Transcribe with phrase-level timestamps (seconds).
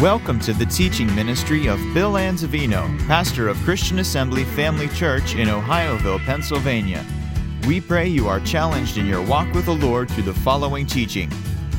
[0.00, 5.48] Welcome to the teaching ministry of Bill Anzavino, pastor of Christian Assembly Family Church in
[5.48, 7.04] Ohioville, Pennsylvania.
[7.66, 11.28] We pray you are challenged in your walk with the Lord through the following teaching.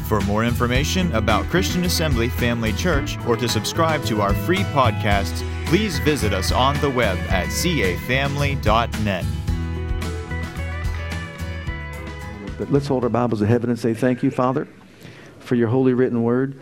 [0.06, 5.44] For more information about Christian Assembly Family Church or to subscribe to our free podcasts,
[5.66, 9.26] please visit us on the web at cafamily.net.
[12.60, 14.68] But let's hold our Bibles to heaven and say, Thank you, Father,
[15.40, 16.62] for your holy written word.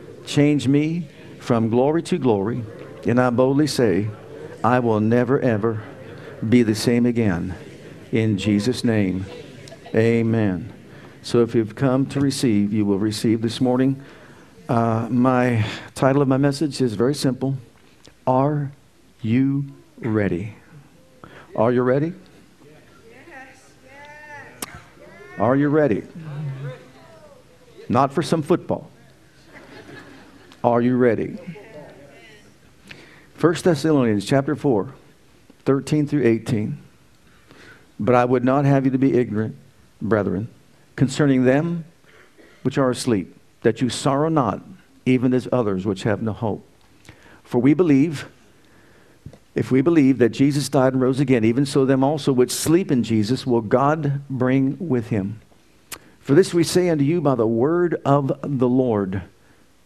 [0.25, 1.07] change me
[1.39, 2.63] from glory to glory,
[3.05, 4.09] and I boldly say,
[4.63, 5.81] I will never, ever
[6.47, 7.55] be the same again.
[8.11, 9.25] In Jesus' name,
[9.95, 10.71] amen.
[11.23, 14.03] So if you've come to receive, you will receive this morning.
[14.67, 17.57] Uh, my title of my message is very simple
[18.27, 18.71] Are
[19.21, 19.65] you
[19.99, 20.55] ready?
[21.55, 22.13] Are you ready?
[25.37, 26.03] Are you ready?
[27.89, 28.90] Not for some football.
[30.63, 31.37] Are you ready?
[33.39, 34.93] 1 Thessalonians chapter 4,
[35.65, 36.77] 13 through 18.
[37.99, 39.55] But I would not have you to be ignorant,
[39.99, 40.49] brethren,
[40.95, 41.85] concerning them
[42.61, 44.61] which are asleep, that you sorrow not,
[45.03, 46.63] even as others which have no hope.
[47.43, 48.27] For we believe,
[49.55, 52.91] if we believe that Jesus died and rose again, even so them also which sleep
[52.91, 55.41] in Jesus will God bring with him.
[56.19, 59.23] For this we say unto you by the word of the Lord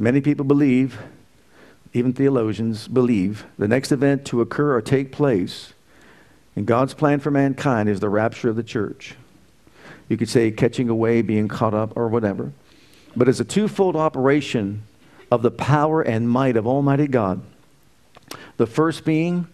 [0.00, 0.96] Many people believe,
[1.92, 5.72] even theologians believe, the next event to occur or take place
[6.54, 9.16] in God's plan for mankind is the rapture of the church.
[10.08, 12.52] You could say catching away, being caught up, or whatever.
[13.16, 14.84] But it's a twofold operation
[15.32, 17.42] of the power and might of Almighty God.
[18.56, 19.48] The first being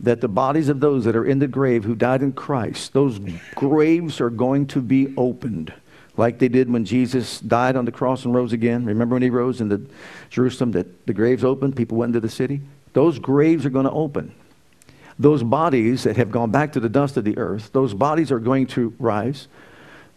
[0.00, 3.20] that the bodies of those that are in the grave who died in Christ, those
[3.54, 5.74] graves are going to be opened
[6.16, 8.84] like they did when Jesus died on the cross and rose again.
[8.84, 9.88] Remember when he rose in
[10.30, 12.60] Jerusalem that the graves opened, people went into the city?
[12.92, 14.34] Those graves are going to open.
[15.18, 18.38] Those bodies that have gone back to the dust of the earth, those bodies are
[18.38, 19.48] going to rise.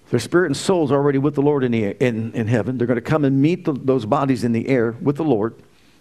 [0.09, 2.77] Their spirit and souls are already with the Lord in, the, in, in heaven.
[2.77, 5.55] They're going to come and meet the, those bodies in the air with the Lord,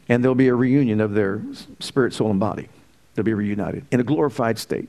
[0.09, 1.43] and there'll be a reunion of their
[1.81, 2.69] spirit, soul, and body.
[3.15, 4.88] They'll be reunited in a glorified state.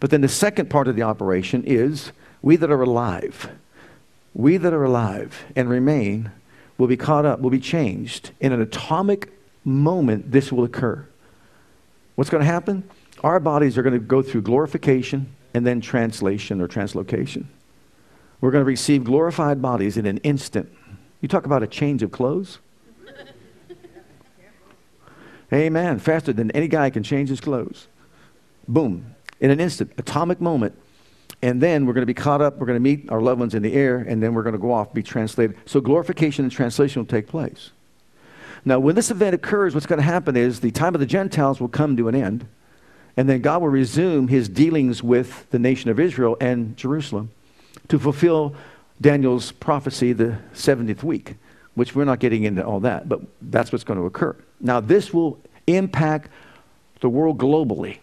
[0.00, 2.12] But then the second part of the operation is
[2.42, 3.50] we that are alive
[4.38, 6.30] we that are alive and remain
[6.78, 8.30] will be caught up, will be changed.
[8.40, 9.32] In an atomic
[9.64, 11.04] moment, this will occur.
[12.14, 12.88] What's going to happen?
[13.24, 17.46] Our bodies are going to go through glorification and then translation or translocation.
[18.40, 20.72] We're going to receive glorified bodies in an instant.
[21.20, 22.60] You talk about a change of clothes.
[25.52, 25.98] Amen.
[25.98, 27.88] Faster than any guy can change his clothes.
[28.68, 29.16] Boom.
[29.40, 30.78] In an instant, atomic moment,
[31.42, 33.54] and then we're going to be caught up, we're going to meet our loved ones
[33.54, 35.56] in the air, and then we're going to go off, be translated.
[35.66, 37.70] So glorification and translation will take place.
[38.64, 41.60] Now, when this event occurs, what's going to happen is the time of the Gentiles
[41.60, 42.46] will come to an end,
[43.16, 47.30] and then God will resume his dealings with the nation of Israel and Jerusalem
[47.86, 48.54] to fulfill
[49.00, 51.36] Daniel's prophecy the 70th week,
[51.74, 54.34] which we're not getting into all that, but that's what's going to occur.
[54.60, 56.30] Now, this will impact
[57.00, 57.98] the world globally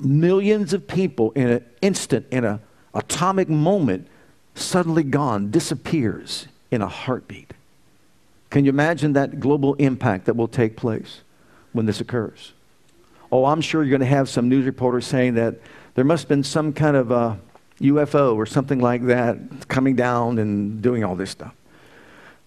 [0.00, 2.60] millions of people in an instant, in an
[2.94, 4.06] atomic moment,
[4.54, 7.52] suddenly gone, disappears in a heartbeat.
[8.50, 11.20] Can you imagine that global impact that will take place
[11.72, 12.52] when this occurs?
[13.30, 15.56] Oh, I'm sure you're going to have some news reporters saying that
[15.94, 17.38] there must have been some kind of a
[17.80, 21.54] UFO or something like that coming down and doing all this stuff.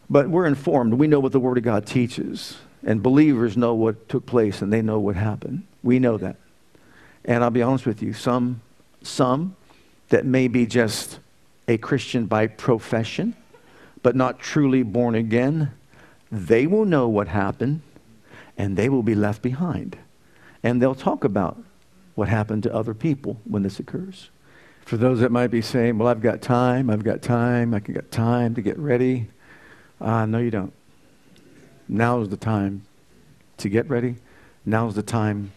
[0.09, 0.95] But we're informed.
[0.95, 2.57] We know what the Word of God teaches.
[2.83, 5.63] And believers know what took place and they know what happened.
[5.83, 6.37] We know that.
[7.25, 8.61] And I'll be honest with you, some,
[9.01, 9.55] some
[10.09, 11.19] that may be just
[11.67, 13.35] a Christian by profession,
[14.01, 15.71] but not truly born again,
[16.31, 17.81] they will know what happened.
[18.57, 19.97] and they will be left behind.
[20.63, 21.63] And they'll talk about
[22.15, 24.29] what happened to other people when this occurs.
[24.81, 27.93] For those that might be saying, Well, I've got time, I've got time, I can
[27.93, 29.29] get time to get ready.
[30.01, 30.73] Uh, no, you don't.
[31.87, 32.83] Now is the time
[33.57, 34.15] to get ready.
[34.65, 35.53] Now is the time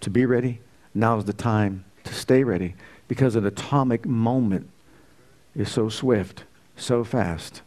[0.00, 0.60] to be ready.
[0.98, 2.74] Now is the time to stay ready
[3.06, 4.68] because an atomic moment
[5.54, 6.42] is so swift,
[6.76, 7.62] so fast,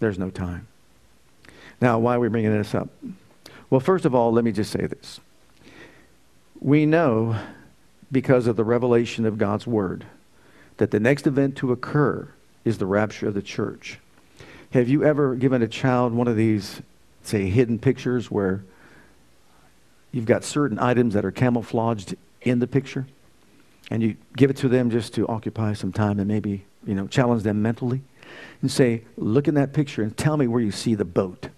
[0.00, 0.66] there's no time.
[1.80, 2.88] Now, why are we bringing this up?
[3.70, 5.20] Well, first of all, let me just say this.
[6.60, 7.36] We know,
[8.10, 10.04] because of the revelation of God's Word,
[10.78, 12.28] that the next event to occur
[12.64, 14.00] is the rapture of the church.
[14.72, 16.82] Have you ever given a child one of these,
[17.22, 18.64] say, hidden pictures where
[20.10, 23.06] you've got certain items that are camouflaged in the picture?
[23.90, 27.06] And you give it to them just to occupy some time and maybe, you know,
[27.06, 28.02] challenge them mentally?
[28.62, 31.48] And say, look in that picture and tell me where you see the boat.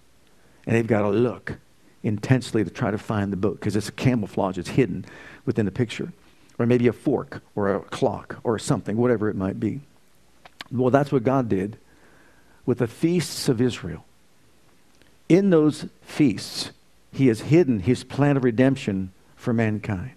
[0.67, 1.59] And they've got to look
[2.03, 5.05] intensely to try to find the boat because it's a camouflage, it's hidden
[5.45, 6.13] within the picture.
[6.59, 9.81] Or maybe a fork or a clock or something, whatever it might be.
[10.71, 11.77] Well, that's what God did
[12.67, 14.05] with the feasts of Israel.
[15.29, 16.71] In those feasts,
[17.13, 20.17] He has hidden His plan of redemption for mankind.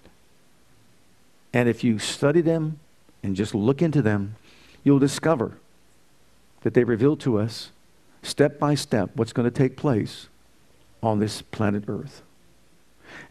[1.57, 2.79] And if you study them
[3.23, 4.35] and just look into them,
[4.83, 5.57] you'll discover
[6.61, 7.71] that they reveal to us
[8.21, 10.27] step by step what's going to take place
[11.01, 12.21] on this planet Earth.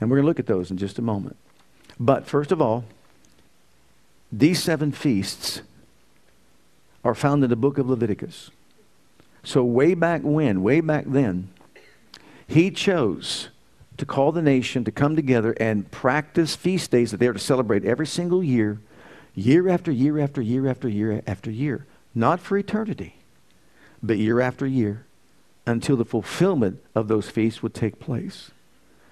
[0.00, 1.37] And we're going to look at those in just a moment.
[2.00, 2.84] But first of all,
[4.32, 5.62] these seven feasts
[7.05, 8.50] are found in the book of Leviticus.
[9.44, 11.50] So, way back when, way back then,
[12.49, 13.50] he chose
[13.96, 17.38] to call the nation to come together and practice feast days that they are to
[17.38, 18.81] celebrate every single year,
[19.34, 21.87] year after year after year after year after year.
[22.14, 23.16] Not for eternity,
[24.02, 25.06] but year after year
[25.66, 28.50] until the fulfillment of those feasts would take place.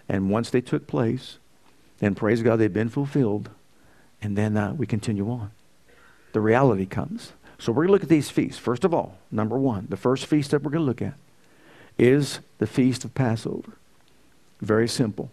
[0.08, 1.38] And once they took place,
[1.98, 3.50] then praise God, they've been fulfilled.
[4.22, 5.50] And then uh, we continue on.
[6.32, 7.32] The reality comes.
[7.58, 8.58] So we're going to look at these feasts.
[8.58, 11.14] First of all, number one, the first feast that we're going to look at
[11.98, 13.74] is the feast of Passover.
[14.60, 15.30] Very simple.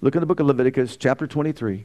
[0.00, 1.84] Look in the book of Leviticus, chapter 23,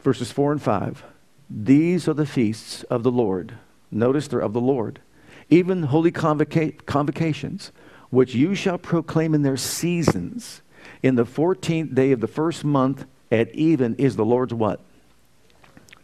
[0.00, 1.04] verses 4 and 5.
[1.50, 3.54] These are the feasts of the Lord.
[3.90, 5.00] Notice they're of the Lord
[5.52, 7.72] even holy convoca- convocations,
[8.08, 10.62] which you shall proclaim in their seasons.
[11.02, 14.80] In the 14th day of the first month at even is the Lord's what?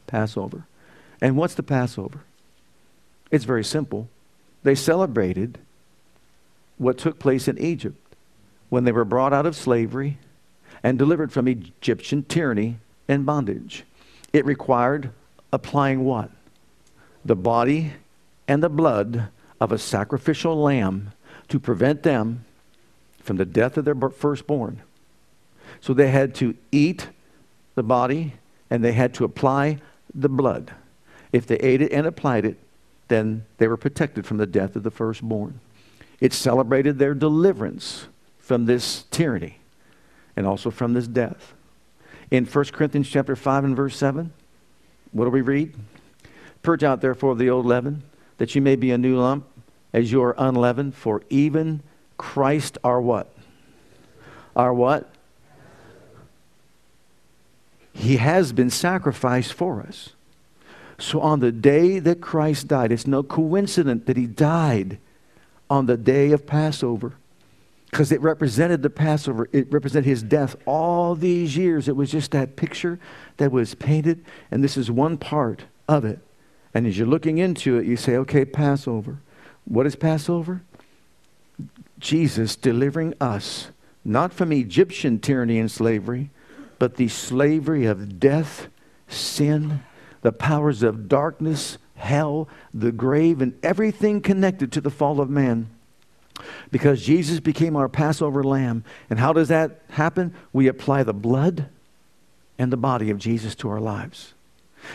[0.07, 0.67] Passover.
[1.21, 2.21] And what's the Passover?
[3.31, 4.09] It's very simple.
[4.63, 5.59] They celebrated
[6.77, 8.08] what took place in Egypt
[8.69, 10.19] when they were brought out of slavery
[10.83, 12.79] and delivered from Egyptian tyranny
[13.09, 13.85] and bondage.
[14.33, 15.11] It required
[15.53, 16.31] applying what?
[17.25, 17.95] The body
[18.47, 19.29] and the blood
[19.61, 21.13] of a sacrificial lamb
[21.49, 22.45] to prevent them
[23.21, 24.83] from the death of their firstborn.
[25.81, 27.09] So they had to eat
[27.75, 28.35] the body
[28.71, 29.79] and they had to apply
[30.15, 30.73] the blood.
[31.33, 32.59] If they ate it and applied it,
[33.09, 35.61] then they were protected from the death of the firstborn.
[36.21, 38.07] It celebrated their deliverance
[38.49, 39.59] from this tyranny
[40.35, 41.53] and also from this death.
[42.31, 44.33] In 1 Corinthians chapter 5 and verse 7,
[45.13, 45.75] what do we read?
[46.63, 48.05] Purge out therefore the old leaven,
[48.39, 49.47] that you may be a new lump,
[49.93, 51.83] as you are unleavened, for even
[52.17, 53.31] Christ our what?
[54.57, 55.11] Our what?
[57.93, 60.15] He has been sacrificed for us.
[60.99, 64.97] So on the day that Christ died, it's no coincidence that he died
[65.69, 67.13] on the day of Passover
[67.91, 69.49] because it represented the Passover.
[69.53, 71.89] It represented his death all these years.
[71.89, 72.99] It was just that picture
[73.39, 76.19] that was painted, and this is one part of it.
[76.75, 79.21] And as you're looking into it, you say, okay, Passover.
[79.65, 80.63] What is Passover?
[81.99, 83.69] Jesus delivering us,
[84.05, 86.31] not from Egyptian tyranny and slavery,
[86.79, 88.69] but the slavery of death,
[89.09, 89.83] sin,
[90.23, 95.69] the powers of darkness, hell, the grave, and everything connected to the fall of man.
[96.71, 98.85] Because Jesus became our Passover lamb.
[99.11, 100.35] And how does that happen?
[100.53, 101.69] We apply the blood
[102.59, 104.35] and the body of Jesus to our lives.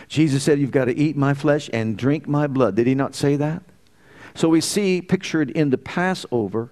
[0.08, 2.74] Jesus said, You've got to eat my flesh and drink my blood.
[2.74, 3.62] Did he not say that?
[4.34, 6.70] So we see pictured in the Passover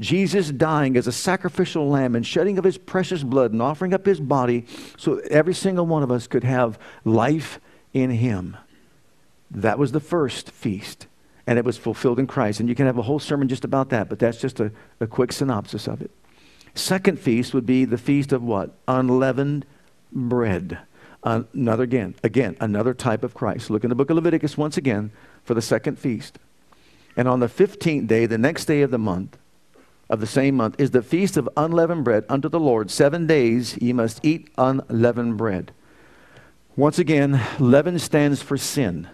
[0.00, 4.04] Jesus dying as a sacrificial lamb and shedding of his precious blood and offering up
[4.04, 7.60] his body so every single one of us could have life
[7.92, 8.56] in him.
[9.50, 11.06] That was the first feast,
[11.46, 12.60] and it was fulfilled in Christ.
[12.60, 15.06] And you can have a whole sermon just about that, but that's just a, a
[15.06, 16.10] quick synopsis of it.
[16.74, 18.74] Second feast would be the feast of what?
[18.88, 19.66] Unleavened
[20.12, 20.78] bread
[21.24, 23.70] another again, again, another type of Christ.
[23.70, 25.12] Look in the book of Leviticus once again
[25.44, 26.38] for the second feast.
[27.16, 29.38] And on the 15th day, the next day of the month,
[30.08, 32.90] of the same month is the feast of unleavened bread unto the Lord.
[32.90, 35.72] Seven days ye must eat unleavened bread.
[36.76, 39.08] Once again, leaven stands for sin.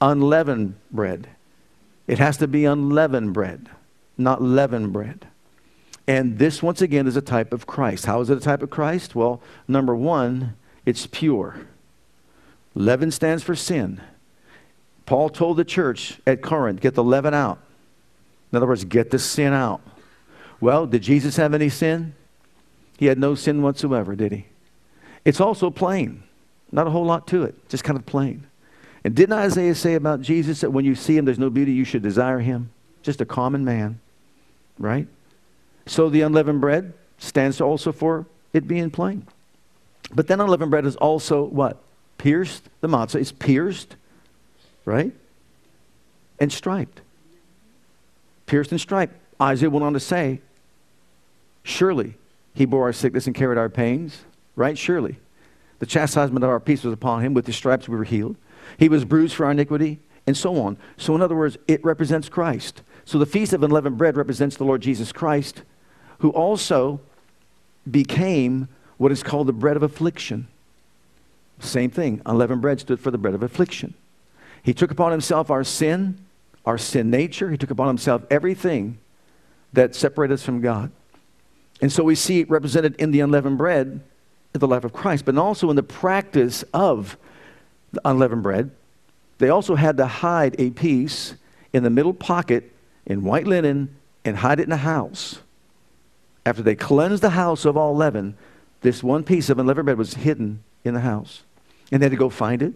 [0.00, 1.28] Unleavened bread.
[2.06, 3.68] It has to be unleavened bread,
[4.18, 5.26] not leavened bread.
[6.08, 8.06] And this, once again, is a type of Christ.
[8.06, 9.14] How is it a type of Christ?
[9.14, 11.66] Well, number one, it's pure.
[12.74, 14.00] Leaven stands for sin.
[15.06, 17.58] Paul told the church at Corinth, get the leaven out.
[18.50, 19.80] In other words, get the sin out.
[20.60, 22.14] Well, did Jesus have any sin?
[22.98, 24.46] He had no sin whatsoever, did he?
[25.24, 26.22] It's also plain.
[26.72, 28.46] Not a whole lot to it, just kind of plain.
[29.04, 31.84] And didn't Isaiah say about Jesus that when you see him, there's no beauty, you
[31.84, 32.70] should desire him?
[33.02, 33.98] Just a common man,
[34.78, 35.06] right?
[35.86, 39.26] So the unleavened bread stands also for it being plain.
[40.12, 41.78] But then unleavened bread is also what?
[42.18, 42.68] Pierced.
[42.80, 43.96] The matzah is pierced,
[44.84, 45.12] right?
[46.38, 47.00] And striped.
[48.46, 49.14] Pierced and striped.
[49.40, 50.40] Isaiah went on to say,
[51.62, 52.14] Surely
[52.54, 54.24] he bore our sickness and carried our pains,
[54.56, 54.76] right?
[54.76, 55.16] Surely.
[55.78, 57.32] The chastisement of our peace was upon him.
[57.32, 58.36] With his stripes we were healed.
[58.78, 60.76] He was bruised for our iniquity, and so on.
[60.96, 62.82] So, in other words, it represents Christ.
[63.04, 65.62] So, the Feast of Unleavened Bread represents the Lord Jesus Christ,
[66.18, 67.00] who also
[67.90, 70.46] became what is called the bread of affliction.
[71.58, 72.20] Same thing.
[72.26, 73.94] Unleavened bread stood for the bread of affliction.
[74.62, 76.18] He took upon himself our sin,
[76.66, 77.50] our sin nature.
[77.50, 78.98] He took upon himself everything
[79.72, 80.90] that separated us from God.
[81.80, 84.02] And so we see it represented in the unleavened bread,
[84.52, 87.16] the life of Christ, but also in the practice of
[88.04, 88.70] unleavened bread.
[89.38, 91.34] They also had to hide a piece
[91.72, 92.72] in the middle pocket
[93.06, 95.38] in white linen and hide it in a house.
[96.44, 98.36] After they cleansed the house of all leaven,
[98.82, 101.42] this one piece of unleavened bread was hidden in the house.
[101.92, 102.74] And they had to go find it,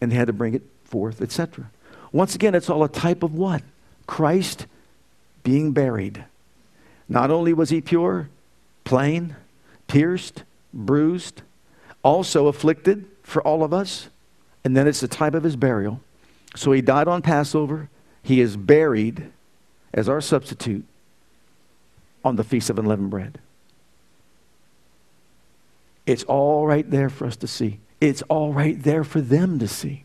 [0.00, 1.70] and they had to bring it forth, etc.
[2.12, 3.62] Once again, it's all a type of what?
[4.06, 4.66] Christ
[5.42, 6.24] being buried.
[7.08, 8.28] Not only was he pure,
[8.84, 9.36] plain,
[9.86, 11.42] pierced, bruised,
[12.02, 14.08] also afflicted for all of us,
[14.66, 16.00] and then it's the type of his burial.
[16.56, 17.88] So he died on Passover.
[18.24, 19.30] He is buried
[19.94, 20.84] as our substitute
[22.24, 23.38] on the Feast of Unleavened Bread.
[26.04, 27.78] It's all right there for us to see.
[28.00, 30.02] It's all right there for them to see.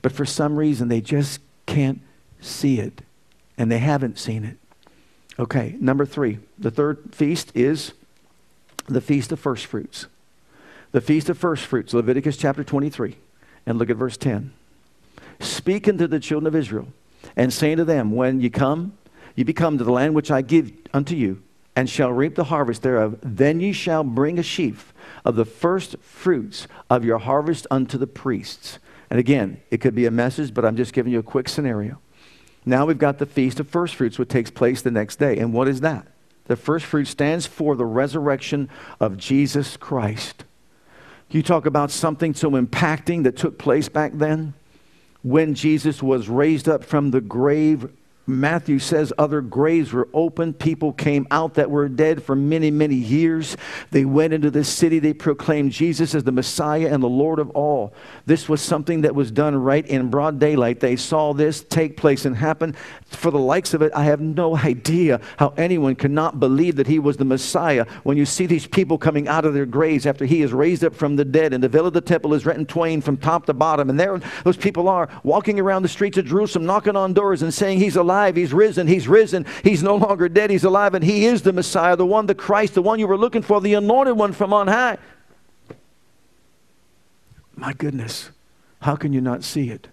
[0.00, 2.00] But for some reason, they just can't
[2.40, 3.02] see it,
[3.58, 4.56] and they haven't seen it.
[5.38, 7.92] Okay, number three, the third feast is
[8.86, 10.06] the Feast of First Fruits.
[10.92, 13.18] The Feast of First Fruits, Leviticus chapter 23,
[13.66, 14.52] and look at verse 10.
[15.40, 16.88] Speak unto the children of Israel,
[17.36, 18.96] and say to them, When you come,
[19.34, 21.42] you become to the land which I give unto you,
[21.74, 24.92] and shall reap the harvest thereof, then ye shall bring a sheaf
[25.24, 28.78] of the first fruits of your harvest unto the priests.
[29.08, 31.98] And again, it could be a message, but I'm just giving you a quick scenario.
[32.64, 35.38] Now we've got the Feast of First Fruits, which takes place the next day.
[35.38, 36.06] And what is that?
[36.44, 38.68] The first fruit stands for the resurrection
[39.00, 40.44] of Jesus Christ.
[41.32, 44.52] You talk about something so impacting that took place back then?
[45.22, 47.90] When Jesus was raised up from the grave
[48.26, 50.60] Matthew says other graves were opened.
[50.60, 53.56] People came out that were dead for many, many years.
[53.90, 55.00] They went into this city.
[55.00, 57.92] They proclaimed Jesus as the Messiah and the Lord of all.
[58.24, 60.78] This was something that was done right in broad daylight.
[60.78, 62.76] They saw this take place and happen.
[63.06, 66.86] For the likes of it, I have no idea how anyone could not believe that
[66.86, 70.24] he was the Messiah when you see these people coming out of their graves after
[70.24, 72.60] he is raised up from the dead and the veil of the temple is rent
[72.60, 73.90] in twain from top to bottom.
[73.90, 74.12] And there
[74.44, 77.96] those people are walking around the streets of Jerusalem, knocking on doors and saying, He's
[77.96, 78.36] alive alive.
[78.36, 78.86] He's risen.
[78.86, 79.46] He's risen.
[79.64, 80.50] He's no longer dead.
[80.50, 80.94] He's alive.
[80.94, 83.60] And He is the Messiah, the one, the Christ, the one you were looking for,
[83.60, 84.98] the anointed one from on high.
[87.54, 88.30] My goodness,
[88.80, 89.88] how can you not see it?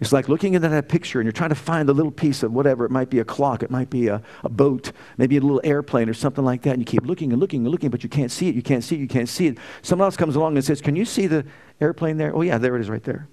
[0.00, 2.52] It's like looking into that picture and you're trying to find the little piece of
[2.52, 2.84] whatever.
[2.84, 6.08] It might be a clock, it might be a, a boat, maybe a little airplane
[6.08, 6.70] or something like that.
[6.70, 8.84] And you keep looking and looking and looking, but you can't see it, you can't
[8.84, 9.58] see it, you can't see it.
[9.82, 11.44] Someone else comes along and says, Can you see the
[11.80, 12.34] airplane there?
[12.34, 13.26] Oh, yeah, there it is right there.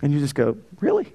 [0.00, 1.12] And you just go, Really?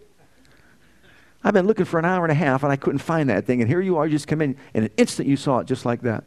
[1.44, 3.62] I've been looking for an hour and a half and I couldn't find that thing.
[3.62, 4.56] And here you are, you just come in.
[4.74, 6.24] In an instant, you saw it just like that.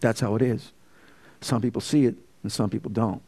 [0.00, 0.72] That's how it is.
[1.40, 3.22] Some people see it and some people don't.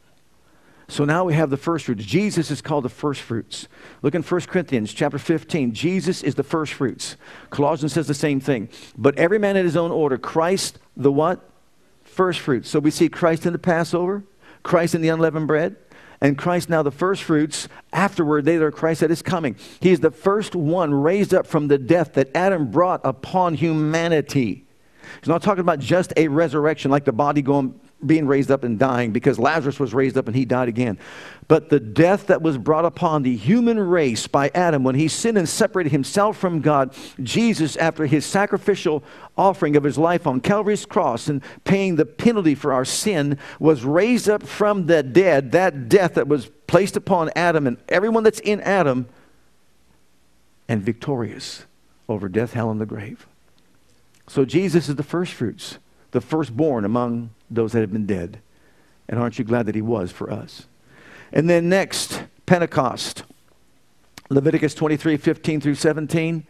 [0.88, 2.04] So now we have the first fruits.
[2.04, 3.66] Jesus is called the first fruits.
[4.02, 5.74] Look in 1 Corinthians chapter 15.
[5.74, 7.16] Jesus is the first fruits.
[7.50, 8.68] Colossians says the same thing.
[8.96, 10.16] But every man in his own order.
[10.16, 11.40] Christ the what?
[12.04, 12.68] First fruits.
[12.68, 14.22] So we see Christ in the Passover,
[14.62, 15.76] Christ in the unleavened bread,
[16.20, 17.68] and Christ now the first fruits.
[17.92, 19.56] Afterward, they that are Christ that is coming.
[19.80, 24.66] He is the first one raised up from the death that Adam brought upon humanity.
[25.20, 28.78] He's not talking about just a resurrection like the body going being raised up and
[28.78, 30.98] dying because Lazarus was raised up and he died again.
[31.48, 35.38] But the death that was brought upon the human race by Adam when he sinned
[35.38, 39.04] and separated himself from God, Jesus, after his sacrificial
[39.36, 43.84] offering of his life on Calvary's cross and paying the penalty for our sin, was
[43.84, 45.52] raised up from the dead.
[45.52, 49.06] That death that was placed upon Adam and everyone that's in Adam,
[50.68, 51.64] and victorious
[52.08, 53.26] over death, hell, and the grave.
[54.26, 55.78] So Jesus is the first fruits,
[56.10, 58.40] the firstborn among those that have been dead.
[59.08, 60.66] And aren't you glad that he was for us?
[61.32, 63.24] And then next, Pentecost.
[64.28, 66.46] Leviticus 23 15 through 17,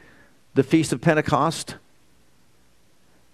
[0.55, 1.77] the feast of Pentecost.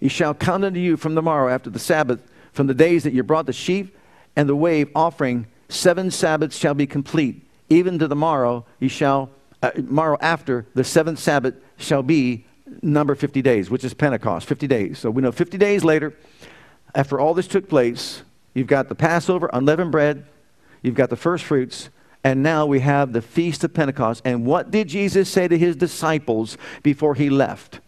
[0.00, 2.20] He shall count unto you from the morrow after the Sabbath,
[2.52, 3.96] from the days that you brought the sheep
[4.36, 7.46] and the wave offering, seven Sabbaths shall be complete.
[7.68, 9.30] Even to the morrow, ye shall,
[9.62, 12.44] uh, morrow after the seventh Sabbath shall be
[12.82, 14.98] number 50 days, which is Pentecost, 50 days.
[14.98, 16.14] So we know 50 days later,
[16.94, 18.22] after all this took place,
[18.54, 20.24] you've got the Passover, unleavened bread,
[20.82, 21.90] you've got the first fruits,
[22.24, 24.22] and now we have the Feast of Pentecost.
[24.24, 27.80] And what did Jesus say to his disciples before he left?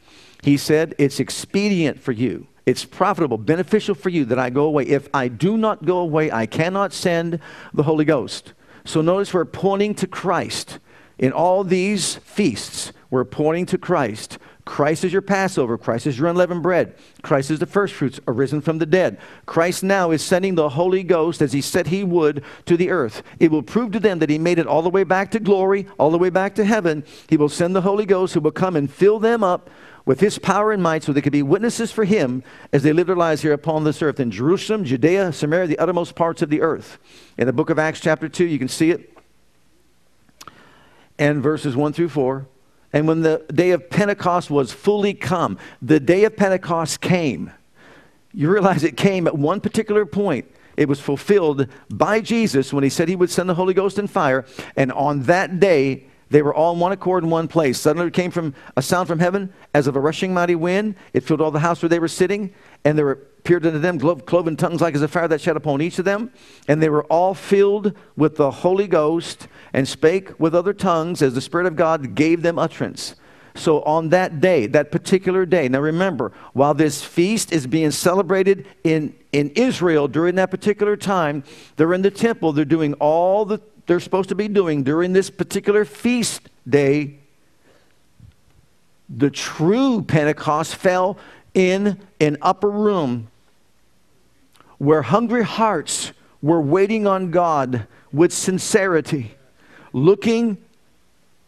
[0.42, 2.46] He said, It's expedient for you.
[2.66, 4.84] It's profitable, beneficial for you that I go away.
[4.84, 7.38] If I do not go away, I cannot send
[7.74, 8.54] the Holy Ghost.
[8.84, 10.78] So notice we're pointing to Christ.
[11.18, 14.38] In all these feasts, we're pointing to Christ.
[14.64, 15.76] Christ is your Passover.
[15.76, 16.94] Christ is your unleavened bread.
[17.22, 19.18] Christ is the first fruits arisen from the dead.
[19.44, 23.22] Christ now is sending the Holy Ghost as he said he would to the earth.
[23.38, 25.86] It will prove to them that he made it all the way back to glory,
[25.98, 27.04] all the way back to heaven.
[27.28, 29.68] He will send the Holy Ghost who will come and fill them up
[30.06, 32.42] with his power and might so they could be witnesses for him
[32.72, 36.14] as they live their lives here upon this earth in Jerusalem, Judea, Samaria, the uttermost
[36.14, 36.98] parts of the earth.
[37.36, 39.10] In the book of Acts, chapter 2, you can see it.
[41.18, 42.46] And verses 1 through 4.
[42.94, 47.50] And when the day of Pentecost was fully come, the day of Pentecost came.
[48.32, 50.48] You realize it came at one particular point.
[50.76, 54.06] It was fulfilled by Jesus when he said he would send the Holy Ghost in
[54.06, 54.46] fire.
[54.76, 57.80] And on that day, they were all in one accord in one place.
[57.80, 60.94] Suddenly there came from a sound from heaven as of a rushing mighty wind.
[61.12, 64.56] It filled all the house where they were sitting, and there appeared unto them cloven
[64.56, 66.30] tongues like as a fire that shed upon each of them.
[66.66, 71.34] And they were all filled with the Holy Ghost and spake with other tongues as
[71.34, 73.16] the Spirit of God gave them utterance.
[73.56, 78.66] So on that day, that particular day, now remember, while this feast is being celebrated
[78.82, 81.44] in, in Israel during that particular time,
[81.76, 85.30] they're in the temple, they're doing all that they're supposed to be doing during this
[85.30, 87.18] particular feast day.
[89.08, 91.18] The true Pentecost fell
[91.54, 93.28] in an upper room
[94.78, 96.12] where hungry hearts
[96.42, 99.34] were waiting on God with sincerity
[99.94, 100.58] looking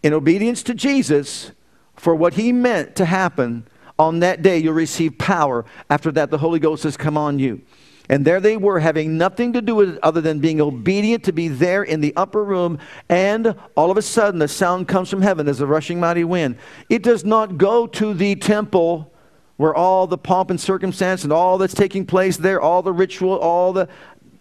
[0.03, 1.51] in obedience to Jesus
[1.97, 3.67] for what he meant to happen
[3.99, 5.65] on that day, you'll receive power.
[5.91, 7.61] After that, the Holy Ghost has come on you.
[8.09, 11.33] And there they were, having nothing to do with it other than being obedient to
[11.33, 12.79] be there in the upper room.
[13.09, 16.57] And all of a sudden, the sound comes from heaven as a rushing mighty wind.
[16.89, 19.11] It does not go to the temple
[19.57, 23.39] where all the pomp and circumstance and all that's taking place there, all the ritual,
[23.39, 23.89] all the,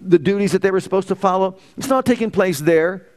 [0.02, 3.08] the duties that they were supposed to follow, it's not taking place there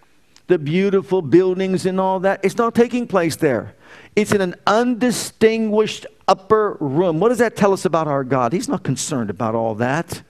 [0.48, 2.40] the beautiful buildings and all that.
[2.42, 3.76] It's not taking place there.
[4.16, 7.20] It's in an undistinguished upper room.
[7.20, 8.52] What does that tell us about our God?
[8.52, 10.22] He's not concerned about all that.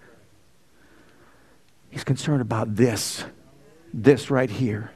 [1.88, 3.24] He's concerned about this,
[3.94, 4.90] this right here.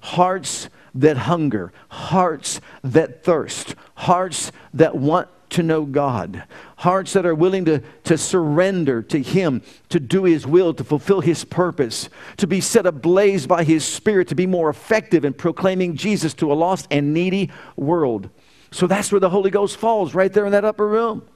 [0.00, 6.44] Hearts that hunger, hearts that thirst, hearts that want to know God,
[6.78, 11.20] hearts that are willing to, to surrender to Him, to do His will, to fulfill
[11.20, 15.96] His purpose, to be set ablaze by His Spirit, to be more effective in proclaiming
[15.96, 18.28] Jesus to a lost and needy world.
[18.70, 21.28] So that's where the Holy Ghost falls, right there in that upper room.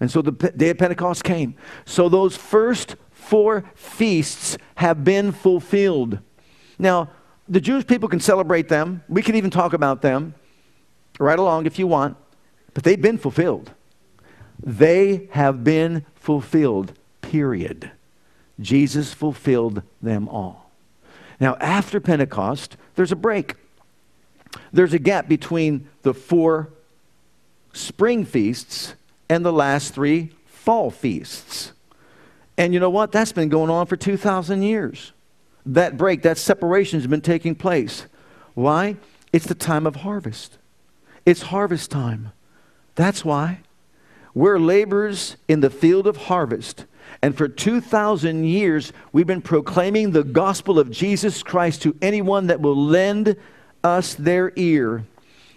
[0.00, 1.54] And so the day of Pentecost came.
[1.84, 6.18] So those first four feasts have been fulfilled.
[6.78, 7.10] Now,
[7.48, 9.02] the Jewish people can celebrate them.
[9.08, 10.34] We can even talk about them
[11.18, 12.16] right along if you want.
[12.74, 13.72] But they've been fulfilled.
[14.62, 17.90] They have been fulfilled, period.
[18.60, 20.70] Jesus fulfilled them all.
[21.40, 23.54] Now, after Pentecost, there's a break.
[24.72, 26.70] There's a gap between the four
[27.72, 28.94] spring feasts
[29.28, 31.72] and the last three fall feasts.
[32.56, 33.10] And you know what?
[33.10, 35.12] That's been going on for 2,000 years.
[35.66, 38.06] That break, that separation has been taking place.
[38.54, 38.96] Why?
[39.32, 40.58] It's the time of harvest.
[41.26, 42.32] It's harvest time.
[42.94, 43.60] That's why.
[44.34, 46.86] We're laborers in the field of harvest.
[47.22, 52.60] And for 2,000 years, we've been proclaiming the gospel of Jesus Christ to anyone that
[52.60, 53.36] will lend
[53.82, 55.04] us their ear.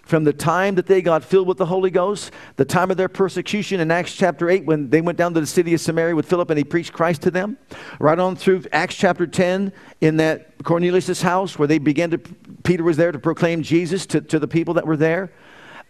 [0.08, 3.10] from the time that they got filled with the Holy Ghost, the time of their
[3.10, 6.24] persecution in Acts chapter 8, when they went down to the city of Samaria with
[6.24, 7.58] Philip and he preached Christ to them,
[8.00, 9.70] right on through Acts chapter 10
[10.00, 12.18] in that Cornelius' house where they began to,
[12.64, 15.30] Peter was there to proclaim Jesus to, to the people that were there.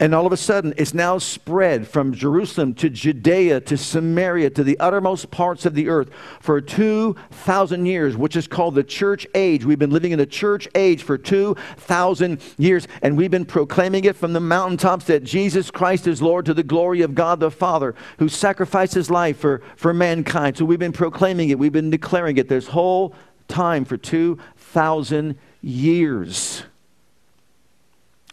[0.01, 4.63] And all of a sudden, it's now spread from Jerusalem to Judea to Samaria to
[4.63, 9.65] the uttermost parts of the earth for 2,000 years, which is called the church age.
[9.65, 14.15] We've been living in the church age for 2,000 years, and we've been proclaiming it
[14.15, 17.97] from the mountaintops that Jesus Christ is Lord to the glory of God the Father,
[18.21, 20.59] who sacrificed his life for, for mankind.
[20.59, 23.17] So we've been proclaiming it, we've been declaring it this whole
[23.49, 26.63] time for 2,000 years.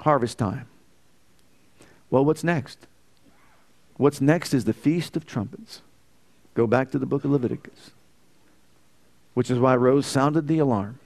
[0.02, 0.68] Harvest time.
[2.16, 2.88] Well, what's next?
[3.98, 5.82] What's next is the Feast of Trumpets.
[6.54, 7.92] Go back to the book of Leviticus,
[9.34, 10.98] which is why Rose sounded the alarm.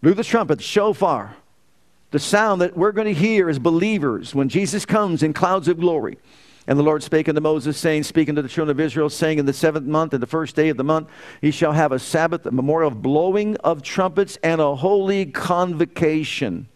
[0.00, 1.36] Blew the trumpet, shofar,
[2.12, 5.78] the sound that we're going to hear as believers when Jesus comes in clouds of
[5.78, 6.16] glory.
[6.66, 9.44] And the Lord spake unto Moses, saying, speaking to the children of Israel, saying, In
[9.44, 11.10] the seventh month, and the first day of the month,
[11.42, 16.68] he shall have a Sabbath, a memorial of blowing of trumpets, and a holy convocation.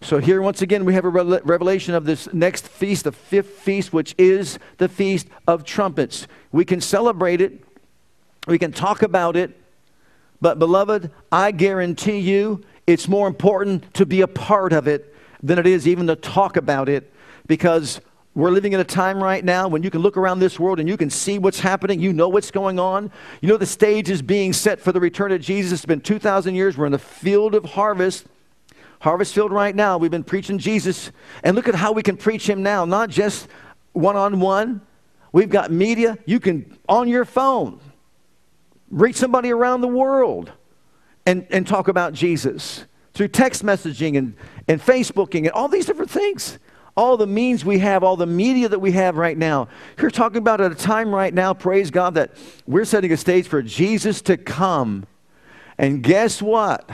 [0.00, 3.92] So here once again we have a revelation of this next feast, the fifth feast,
[3.92, 6.26] which is the feast of trumpets.
[6.52, 7.64] We can celebrate it,
[8.46, 9.58] we can talk about it,
[10.40, 15.58] but beloved, I guarantee you it's more important to be a part of it than
[15.58, 17.12] it is even to talk about it
[17.46, 18.00] because
[18.34, 20.88] we're living in a time right now when you can look around this world and
[20.88, 21.98] you can see what's happening.
[21.98, 23.10] You know what's going on.
[23.40, 25.72] You know the stage is being set for the return of Jesus.
[25.72, 26.78] It's been 2,000 years.
[26.78, 28.26] We're in the field of harvest.
[29.00, 31.12] Harvest Field right now, we've been preaching Jesus,
[31.44, 33.48] and look at how we can preach Him now, not just
[33.92, 34.80] one on one.
[35.32, 36.18] We've got media.
[36.24, 37.80] You can, on your phone,
[38.90, 40.50] reach somebody around the world
[41.26, 44.34] and, and talk about Jesus through text messaging and,
[44.66, 46.58] and Facebooking and all these different things.
[46.96, 49.68] All the means we have, all the media that we have right now.
[50.00, 52.32] You're talking about at a time right now, praise God, that
[52.66, 55.06] we're setting a stage for Jesus to come.
[55.76, 56.90] And guess what?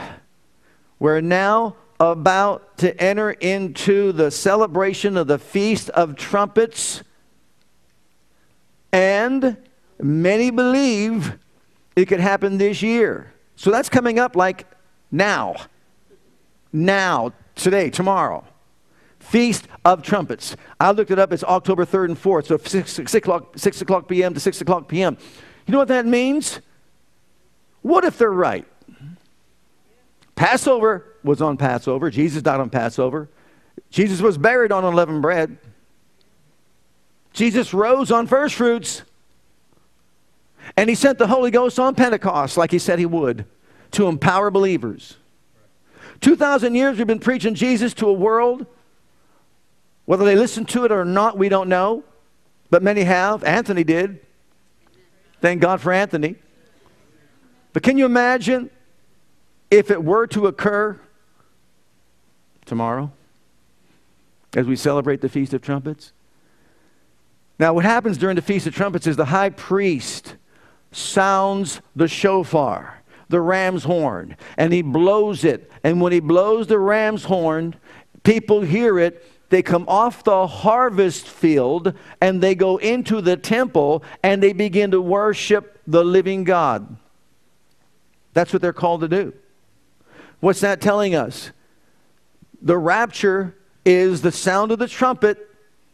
[0.98, 7.02] We're now about to enter into the celebration of the Feast of Trumpets,
[8.92, 9.56] and
[10.00, 11.38] many believe
[11.96, 13.32] it could happen this year.
[13.56, 14.66] So that's coming up like
[15.10, 15.54] now.
[16.72, 18.44] Now, today, tomorrow.
[19.20, 20.56] Feast of Trumpets.
[20.78, 21.32] I looked it up.
[21.32, 22.46] It's October 3rd and 4th.
[22.46, 24.34] So 6, 6, o'clock, 6 o'clock p.m.
[24.34, 25.16] to 6 o'clock p.m.
[25.66, 26.60] You know what that means?
[27.82, 28.66] What if they're right?
[30.34, 32.10] Passover was on Passover.
[32.10, 33.28] Jesus died on Passover.
[33.90, 35.58] Jesus was buried on unleavened bread.
[37.32, 39.02] Jesus rose on first fruits.
[40.76, 43.44] And he sent the Holy Ghost on Pentecost, like he said he would,
[43.92, 45.16] to empower believers.
[46.20, 48.66] 2,000 years we've been preaching Jesus to a world.
[50.04, 52.04] Whether they listen to it or not, we don't know.
[52.70, 53.44] But many have.
[53.44, 54.20] Anthony did.
[55.40, 56.36] Thank God for Anthony.
[57.72, 58.70] But can you imagine
[59.70, 60.98] if it were to occur
[62.64, 63.12] tomorrow
[64.54, 66.12] as we celebrate the Feast of Trumpets?
[67.58, 70.36] Now, what happens during the Feast of Trumpets is the high priest
[70.90, 75.70] sounds the shofar, the ram's horn, and he blows it.
[75.82, 77.76] And when he blows the ram's horn,
[78.22, 79.24] people hear it.
[79.50, 84.90] They come off the harvest field and they go into the temple and they begin
[84.90, 86.96] to worship the living God.
[88.32, 89.32] That's what they're called to do.
[90.40, 91.52] What's that telling us?
[92.64, 95.50] The rapture is the sound of the trumpet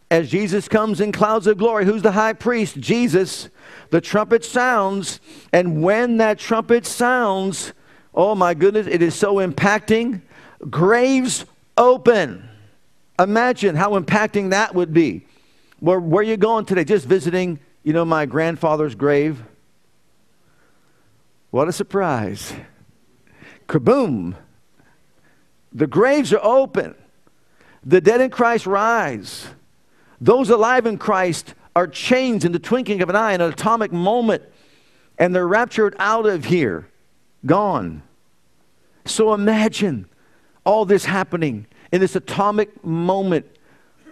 [0.09, 1.85] as Jesus comes in clouds of glory.
[1.85, 2.79] Who's the high priest?
[2.79, 3.49] Jesus.
[3.91, 5.21] The trumpet sounds,
[5.53, 7.73] and when that trumpet sounds,
[8.15, 10.23] oh my goodness, it is so impacting.
[10.69, 11.45] Graves
[11.77, 12.49] open.
[13.19, 15.27] Imagine how impacting that would be.
[15.81, 16.85] Where, where are you going today?
[16.85, 19.43] Just visiting, you know, my grandfather's grave?
[21.51, 22.53] What a surprise.
[23.67, 24.37] Kaboom!
[25.73, 26.95] The graves are open.
[27.85, 29.47] The dead in Christ rise.
[30.21, 33.93] Those alive in Christ are changed in the twinkling of an eye in an atomic
[33.93, 34.43] moment,
[35.19, 36.89] and they're raptured out of here,
[37.47, 38.03] gone.
[39.05, 40.07] So imagine
[40.65, 43.47] all this happening in this atomic moment.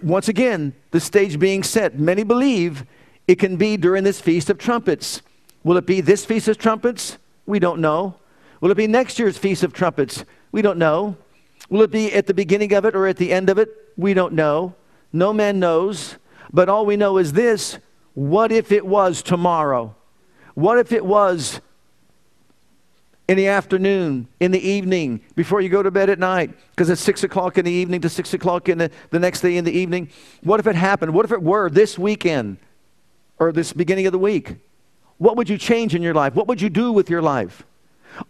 [0.02, 1.98] Once again, the stage being set.
[1.98, 2.84] Many believe
[3.26, 5.22] it can be during this Feast of Trumpets.
[5.64, 7.18] Will it be this Feast of Trumpets?
[7.44, 8.14] We don't know.
[8.60, 10.24] Will it be next year's Feast of Trumpets?
[10.52, 11.16] We don't know.
[11.68, 13.68] Will it be at the beginning of it or at the end of it?
[13.96, 14.74] We don't know.
[15.12, 16.16] No man knows.
[16.52, 17.78] But all we know is this
[18.14, 19.94] what if it was tomorrow?
[20.54, 21.60] What if it was
[23.28, 27.02] in the afternoon, in the evening, before you go to bed at night, because it's
[27.02, 29.70] 6 o'clock in the evening to 6 o'clock in the, the next day in the
[29.70, 30.08] evening.
[30.42, 31.12] What if it happened?
[31.12, 32.56] What if it were this weekend
[33.38, 34.56] or this beginning of the week?
[35.18, 36.34] What would you change in your life?
[36.34, 37.64] What would you do with your life?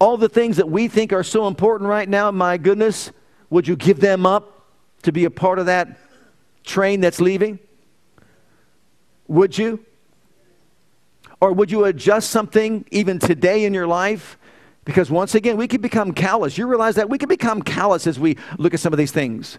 [0.01, 3.13] All the things that we think are so important right now, my goodness,
[3.51, 4.67] would you give them up
[5.03, 5.99] to be a part of that
[6.65, 7.59] train that's leaving?
[9.27, 9.85] Would you?
[11.41, 14.39] Or would you adjust something even today in your life
[14.89, 16.57] because once again, we can become callous.
[16.57, 19.59] You realize that we can become callous as we look at some of these things.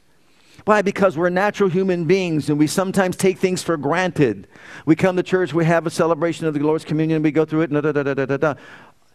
[0.66, 0.82] Why?
[0.82, 4.48] Because we're natural human beings and we sometimes take things for granted.
[4.88, 7.62] We come to church, we have a celebration of the Lord's communion, we go through
[7.62, 8.54] it, da da da da da da.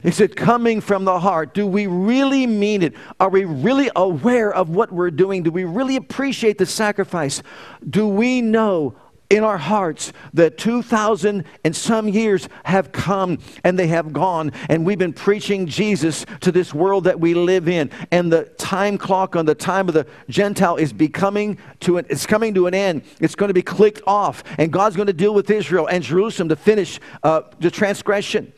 [0.02, 1.54] Is it coming from the heart?
[1.54, 2.94] Do we really mean it?
[3.18, 5.42] Are we really aware of what we're doing?
[5.42, 7.42] Do we really appreciate the sacrifice?
[7.88, 8.96] Do we know
[9.30, 14.84] in our hearts that 2,000 and some years have come and they have gone, and
[14.84, 19.34] we've been preaching Jesus to this world that we live in, and the time clock
[19.36, 23.02] on the time of the Gentile is becoming to an, it's coming to an end.
[23.20, 26.48] It's going to be clicked off, and God's going to deal with Israel and Jerusalem
[26.50, 28.52] to finish uh, the transgression.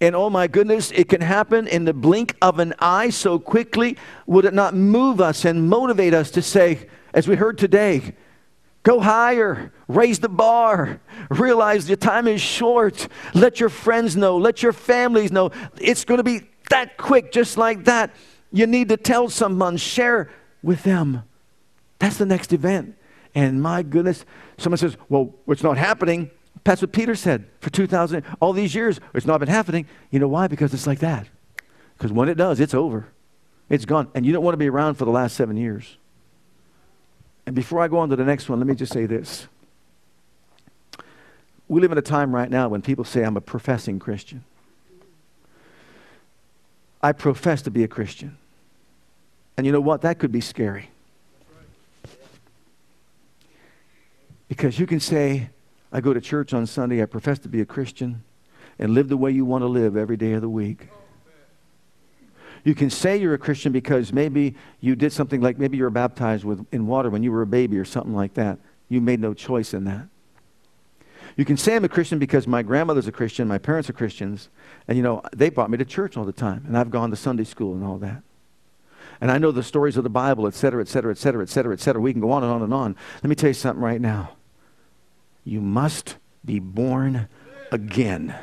[0.00, 3.96] And oh my goodness, it can happen in the blink of an eye so quickly.
[4.26, 8.14] Would it not move us and motivate us to say, as we heard today,
[8.88, 13.08] Go higher, raise the bar, realize your time is short.
[13.34, 15.50] Let your friends know, let your families know.
[15.78, 18.14] It's going to be that quick, just like that.
[18.50, 20.30] You need to tell someone, share
[20.62, 21.22] with them.
[21.98, 22.96] That's the next event.
[23.34, 24.24] And my goodness,
[24.56, 26.30] someone says, Well, it's not happening.
[26.68, 29.00] That's what Peter said for 2,000, all these years.
[29.14, 29.86] It's not been happening.
[30.10, 30.48] You know why?
[30.48, 31.26] Because it's like that.
[31.96, 33.06] Because when it does, it's over.
[33.70, 34.10] It's gone.
[34.14, 35.96] And you don't want to be around for the last seven years.
[37.46, 39.48] And before I go on to the next one, let me just say this.
[41.68, 44.44] We live in a time right now when people say, I'm a professing Christian.
[47.02, 48.36] I profess to be a Christian.
[49.56, 50.02] And you know what?
[50.02, 50.90] That could be scary.
[54.48, 55.48] Because you can say,
[55.92, 58.22] I go to church on Sunday, I profess to be a Christian,
[58.78, 60.88] and live the way you want to live every day of the week.
[62.64, 65.90] You can say you're a Christian because maybe you did something like maybe you were
[65.90, 68.58] baptized with, in water when you were a baby or something like that.
[68.88, 70.08] You made no choice in that.
[71.36, 74.48] You can say I'm a Christian because my grandmother's a Christian, my parents are Christians,
[74.88, 77.16] and you know, they brought me to church all the time, and I've gone to
[77.16, 78.22] Sunday school and all that.
[79.20, 81.48] And I know the stories of the Bible, et cetera, et cetera, et cetera, et
[81.48, 82.00] cetera, et cetera.
[82.00, 82.96] We can go on and on and on.
[83.22, 84.37] Let me tell you something right now.
[85.44, 87.28] You must be born
[87.72, 88.34] again.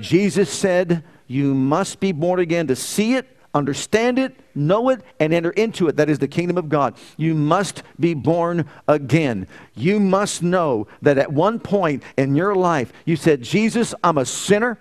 [0.00, 5.32] Jesus said, you must be born again to see it, understand it, know it, and
[5.32, 5.96] enter into it.
[5.96, 6.96] That is the kingdom of God.
[7.16, 9.46] You must be born again.
[9.74, 14.26] You must know that at one point in your life, you said, Jesus, I'm a
[14.26, 14.78] sinner.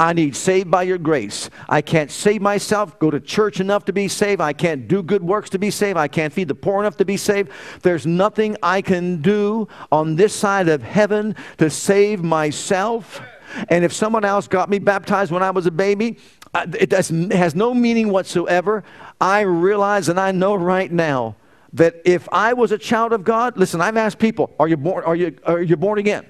[0.00, 1.50] I need saved by your grace.
[1.68, 4.40] I can't save myself, go to church enough to be saved.
[4.40, 5.98] I can't do good works to be saved.
[5.98, 7.50] I can't feed the poor enough to be saved.
[7.82, 13.20] There's nothing I can do on this side of heaven to save myself.
[13.68, 16.16] And if someone else got me baptized when I was a baby,
[16.54, 18.84] it has no meaning whatsoever.
[19.20, 21.36] I realize and I know right now
[21.74, 25.04] that if I was a child of God, listen, I've asked people, are you born,
[25.04, 26.24] are you, are you born again?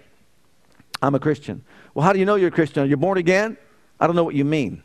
[1.00, 1.62] I'm a Christian.
[1.94, 2.83] Well, how do you know you're a Christian?
[2.83, 3.57] You're you born again?
[3.98, 4.83] I don't know what you mean.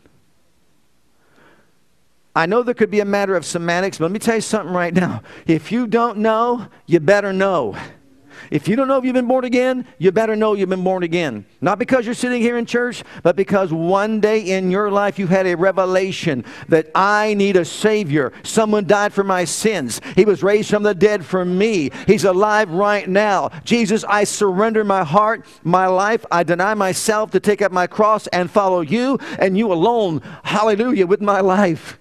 [2.36, 4.74] I know there could be a matter of semantics, but let me tell you something
[4.74, 5.22] right now.
[5.48, 7.78] If you don't know, you better know.
[8.52, 11.04] If you don't know if you've been born again, you better know you've been born
[11.04, 11.46] again.
[11.62, 15.28] Not because you're sitting here in church, but because one day in your life you
[15.28, 18.34] had a revelation that I need a Savior.
[18.44, 20.02] Someone died for my sins.
[20.16, 21.92] He was raised from the dead for me.
[22.08, 23.50] He's alive right now.
[23.64, 26.26] Jesus, I surrender my heart, my life.
[26.32, 30.22] I deny myself to take up my cross and follow you and you alone.
[30.44, 32.00] Hallelujah, with my life.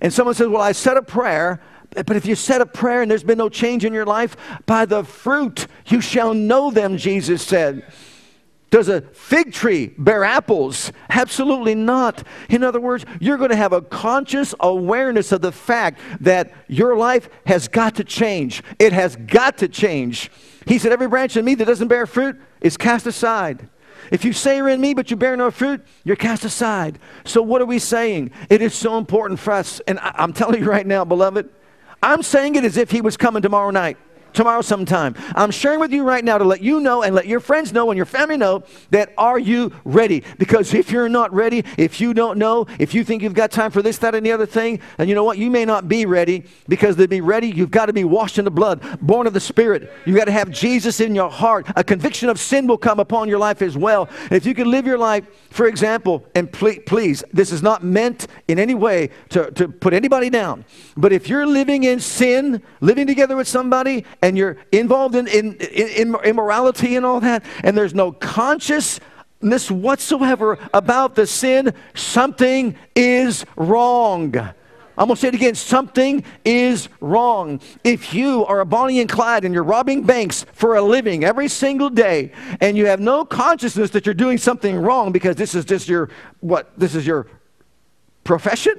[0.00, 3.10] And someone says, Well, I said a prayer but if you said a prayer and
[3.10, 7.42] there's been no change in your life, by the fruit you shall know them, Jesus
[7.42, 7.84] said.
[8.70, 10.92] Does a fig tree bear apples?
[11.08, 12.22] Absolutely not.
[12.50, 16.94] In other words, you're going to have a conscious awareness of the fact that your
[16.94, 18.62] life has got to change.
[18.78, 20.30] It has got to change.
[20.66, 23.70] He said, Every branch in me that doesn't bear fruit is cast aside.
[24.10, 26.98] If you say you're in me, but you bear no fruit, you're cast aside.
[27.24, 28.32] So, what are we saying?
[28.50, 29.80] It is so important for us.
[29.80, 31.48] And I, am telling you right now, beloved,
[32.02, 33.96] I'm saying it as if he was coming tomorrow night
[34.38, 35.16] tomorrow sometime.
[35.34, 37.90] I'm sharing with you right now to let you know and let your friends know
[37.90, 40.22] and your family know that are you ready?
[40.38, 43.72] Because if you're not ready, if you don't know, if you think you've got time
[43.72, 45.38] for this, that, and the other thing, and you know what?
[45.38, 48.44] You may not be ready because to be ready, you've got to be washed in
[48.44, 49.92] the blood, born of the Spirit.
[50.06, 51.66] You've got to have Jesus in your heart.
[51.74, 54.08] A conviction of sin will come upon your life as well.
[54.30, 58.28] If you can live your life, for example, and please, please this is not meant
[58.46, 60.64] in any way to, to put anybody down,
[60.96, 65.54] but if you're living in sin, living together with somebody, and you're involved in, in,
[65.56, 73.44] in, immorality and all that, and there's no consciousness whatsoever about the sin, something is
[73.56, 74.36] wrong.
[74.98, 75.54] I'm going to say it again.
[75.54, 77.60] Something is wrong.
[77.84, 81.46] If you are a Bonnie and Clyde and you're robbing banks for a living every
[81.46, 85.64] single day and you have no consciousness that you're doing something wrong because this is
[85.64, 86.10] just your,
[86.40, 87.28] what, this is your
[88.24, 88.74] profession?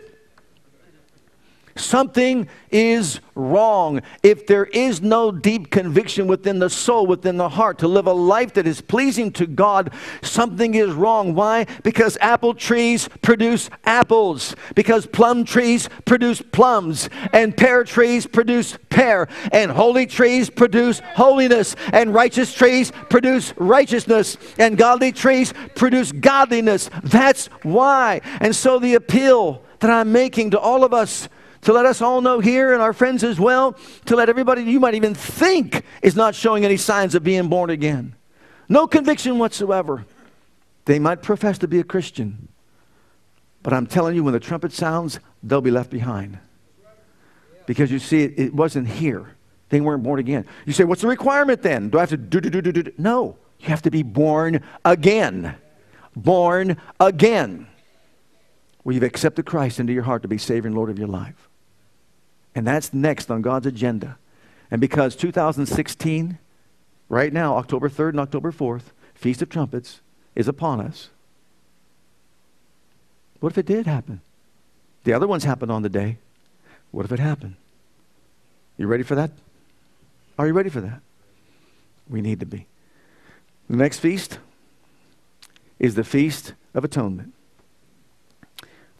[1.79, 7.79] Something is wrong if there is no deep conviction within the soul, within the heart,
[7.79, 9.91] to live a life that is pleasing to God.
[10.21, 11.33] Something is wrong.
[11.33, 11.65] Why?
[11.83, 19.27] Because apple trees produce apples, because plum trees produce plums, and pear trees produce pear,
[19.51, 26.89] and holy trees produce holiness, and righteous trees produce righteousness, and godly trees produce godliness.
[27.03, 28.21] That's why.
[28.41, 31.29] And so the appeal that I'm making to all of us
[31.61, 34.79] to let us all know here and our friends as well, to let everybody you
[34.79, 38.15] might even think is not showing any signs of being born again.
[38.67, 40.05] No conviction whatsoever.
[40.85, 42.47] They might profess to be a Christian,
[43.61, 46.39] but I'm telling you, when the trumpet sounds, they'll be left behind.
[47.65, 49.35] Because you see, it, wasn't here.
[49.69, 50.47] They weren't born again.
[50.65, 51.89] You say, what's the requirement then?
[51.89, 52.91] Do I have to do, do, do, do, do?
[52.97, 53.37] No.
[53.59, 55.55] You have to be born again.
[56.15, 57.67] Born again.
[58.83, 61.48] Where you've accepted Christ into your heart to be Savior and Lord of your life.
[62.55, 64.17] And that's next on God's agenda.
[64.71, 66.37] And because 2016,
[67.07, 70.01] right now, October 3rd and October 4th, Feast of Trumpets,
[70.35, 71.09] is upon us.
[73.39, 74.21] What if it did happen?
[75.03, 76.17] The other ones happened on the day.
[76.91, 77.55] What if it happened?
[78.77, 79.31] You ready for that?
[80.37, 81.01] Are you ready for that?
[82.09, 82.65] We need to be.
[83.69, 84.39] The next feast
[85.79, 87.33] is the Feast of Atonement.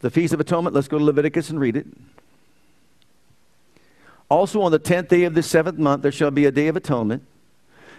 [0.00, 1.86] The Feast of Atonement, let's go to Leviticus and read it.
[4.30, 6.76] Also, on the tenth day of the seventh month, there shall be a day of
[6.76, 7.24] atonement.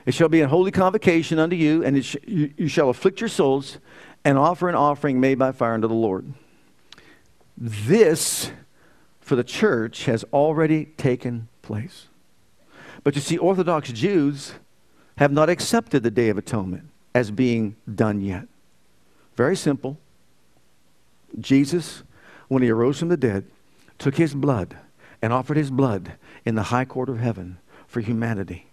[0.05, 3.27] It shall be a holy convocation unto you, and sh- you, you shall afflict your
[3.27, 3.77] souls
[4.23, 6.33] and offer an offering made by fire unto the Lord.
[7.57, 8.51] This,
[9.19, 12.07] for the church, has already taken place.
[13.03, 14.53] But you see, Orthodox Jews
[15.17, 18.47] have not accepted the Day of Atonement as being done yet.
[19.35, 19.97] Very simple.
[21.39, 22.03] Jesus,
[22.47, 23.45] when he arose from the dead,
[23.97, 24.77] took his blood
[25.21, 26.13] and offered his blood
[26.45, 27.57] in the high court of heaven
[27.87, 28.67] for humanity.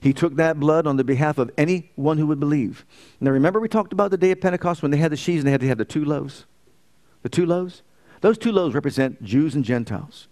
[0.00, 2.84] He took that blood on the behalf of anyone who would believe.
[3.20, 5.48] Now, remember, we talked about the day of Pentecost when they had the sheaves and
[5.48, 6.46] they had to have the two loaves?
[7.22, 7.82] The two loaves?
[8.20, 10.28] Those two loaves represent Jews and Gentiles.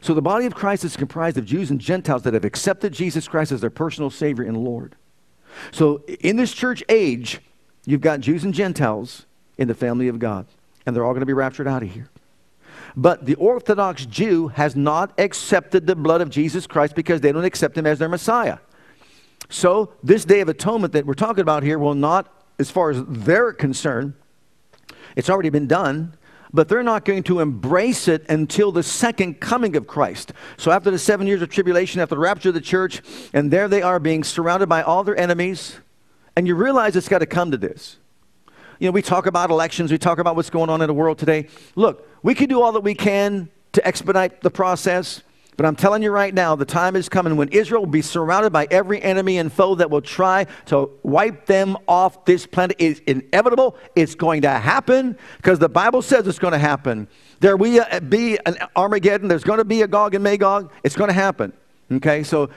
[0.00, 3.28] So the body of Christ is comprised of Jews and Gentiles that have accepted Jesus
[3.28, 4.96] Christ as their personal Savior and Lord.
[5.72, 7.40] So in this church age,
[7.86, 9.26] you've got Jews and Gentiles
[9.58, 10.46] in the family of God,
[10.86, 12.08] and they're all going to be raptured out of here.
[12.96, 17.44] But the Orthodox Jew has not accepted the blood of Jesus Christ because they don't
[17.44, 18.58] accept him as their Messiah.
[19.48, 23.02] So, this Day of Atonement that we're talking about here will not, as far as
[23.06, 24.14] they're concerned,
[25.16, 26.14] it's already been done,
[26.52, 30.32] but they're not going to embrace it until the second coming of Christ.
[30.56, 33.66] So, after the seven years of tribulation, after the rapture of the church, and there
[33.66, 35.78] they are being surrounded by all their enemies,
[36.36, 37.98] and you realize it's got to come to this.
[38.80, 41.18] You know, we talk about elections, we talk about what's going on in the world
[41.18, 41.48] today.
[41.76, 45.22] Look, we can do all that we can to expedite the process,
[45.58, 48.54] but I'm telling you right now, the time is coming when Israel will be surrounded
[48.54, 52.76] by every enemy and foe that will try to wipe them off this planet.
[52.78, 53.76] It's inevitable.
[53.94, 57.06] It's going to happen because the Bible says it's going to happen.
[57.40, 59.28] There will be an Armageddon.
[59.28, 60.72] There's going to be a Gog and Magog.
[60.84, 61.52] It's going to happen.
[61.92, 62.48] Okay, so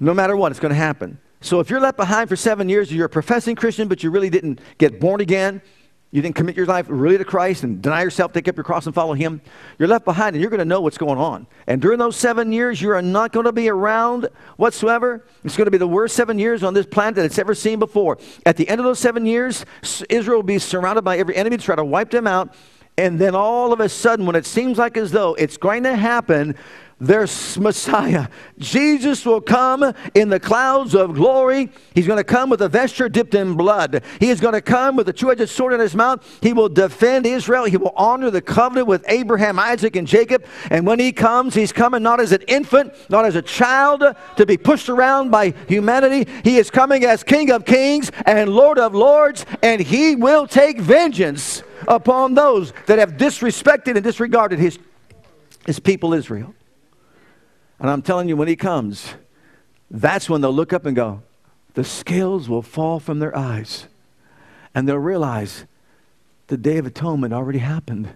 [0.00, 1.18] no matter what, it's going to happen.
[1.40, 4.30] So if you're left behind for seven years, you're a professing Christian, but you really
[4.30, 5.62] didn't get born again,
[6.10, 8.86] you didn't commit your life really to Christ and deny yourself, take up your cross
[8.86, 9.42] and follow Him,
[9.78, 11.46] you're left behind and you're going to know what's going on.
[11.66, 15.24] And during those seven years, you are not going to be around whatsoever.
[15.44, 17.78] It's going to be the worst seven years on this planet that it's ever seen
[17.78, 18.18] before.
[18.46, 19.66] At the end of those seven years,
[20.08, 22.54] Israel will be surrounded by every enemy to try to wipe them out.
[22.96, 25.94] And then all of a sudden, when it seems like as though it's going to
[25.94, 26.56] happen,
[27.00, 27.22] their
[27.58, 28.28] Messiah.
[28.58, 31.70] Jesus will come in the clouds of glory.
[31.94, 34.02] He's going to come with a vesture dipped in blood.
[34.18, 36.38] He is going to come with a two edged sword in his mouth.
[36.42, 37.64] He will defend Israel.
[37.64, 40.44] He will honor the covenant with Abraham, Isaac, and Jacob.
[40.70, 44.02] And when he comes, he's coming not as an infant, not as a child
[44.36, 46.28] to be pushed around by humanity.
[46.42, 50.80] He is coming as King of kings and Lord of lords, and he will take
[50.80, 54.80] vengeance upon those that have disrespected and disregarded his,
[55.64, 56.54] his people Israel.
[57.80, 59.14] And I'm telling you, when he comes,
[59.90, 61.22] that's when they'll look up and go,
[61.74, 63.86] the scales will fall from their eyes.
[64.74, 65.64] And they'll realize
[66.48, 68.08] the Day of Atonement already happened.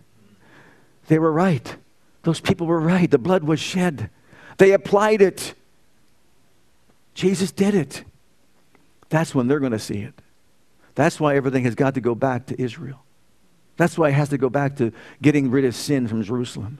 [1.06, 1.76] They were right.
[2.22, 3.10] Those people were right.
[3.10, 4.10] The blood was shed.
[4.58, 5.54] They applied it.
[7.14, 8.04] Jesus did it.
[9.08, 10.14] That's when they're going to see it.
[10.94, 13.02] That's why everything has got to go back to Israel.
[13.76, 16.78] That's why it has to go back to getting rid of sin from Jerusalem.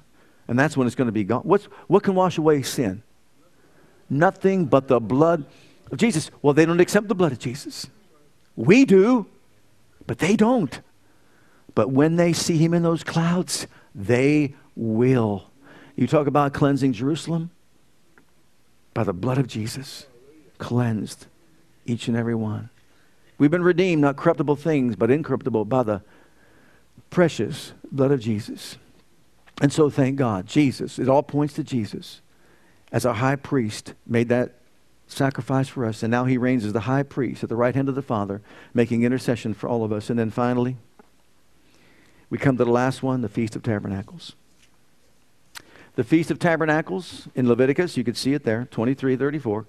[0.49, 1.43] And that's when it's going to be gone.
[1.43, 3.03] What's, what can wash away sin?
[4.11, 5.45] Nothing but the blood
[5.91, 6.31] of Jesus.
[6.43, 7.87] Well, they don't accept the blood of Jesus.
[8.57, 9.27] We do,
[10.07, 10.81] but they don't.
[11.75, 15.51] But when they see him in those clouds, they will.
[15.97, 17.51] You talk about cleansing Jerusalem
[18.95, 20.07] by the blood of Jesus,
[20.59, 21.27] cleansed
[21.87, 22.69] each and every one.
[23.39, 26.03] We've been redeemed, not corruptible things, but incorruptible by the
[27.11, 28.77] precious blood of Jesus.
[29.63, 32.21] And so, thank God, Jesus, it all points to Jesus
[32.91, 34.57] as our high priest, made that
[35.07, 36.03] sacrifice for us.
[36.03, 38.43] And now he reigns as the high priest at the right hand of the Father,
[38.75, 40.11] making intercession for all of us.
[40.11, 40.77] And then finally,
[42.29, 44.35] we come to the last one the Feast of Tabernacles.
[45.95, 49.67] The Feast of Tabernacles in Leviticus, you can see it there, 23 34.